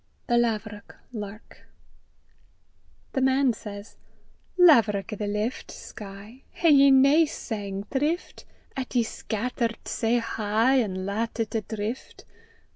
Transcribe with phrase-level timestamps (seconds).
[0.25, 0.95] THE LAVEROCK.
[1.13, 1.67] (lark)
[3.13, 3.97] THE MAN SAYS:
[4.57, 8.45] Laverock i' the lift, (sky) Hae ye nae sang thrift,
[8.75, 12.25] 'At ye scatter 't sae heigh, an' lat it a' drift?